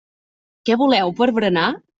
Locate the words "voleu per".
0.85-1.31